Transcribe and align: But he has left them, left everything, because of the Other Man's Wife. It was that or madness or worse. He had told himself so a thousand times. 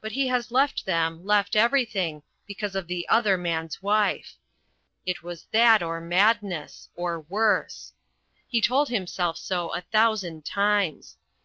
But 0.00 0.12
he 0.12 0.28
has 0.28 0.52
left 0.52 0.86
them, 0.86 1.26
left 1.26 1.56
everything, 1.56 2.22
because 2.46 2.76
of 2.76 2.86
the 2.86 3.08
Other 3.08 3.36
Man's 3.36 3.82
Wife. 3.82 4.36
It 5.04 5.24
was 5.24 5.48
that 5.50 5.82
or 5.82 6.00
madness 6.00 6.88
or 6.94 7.22
worse. 7.22 7.92
He 8.46 8.58
had 8.58 8.64
told 8.68 8.88
himself 8.88 9.36
so 9.36 9.70
a 9.74 9.80
thousand 9.80 10.44
times. 10.44 11.16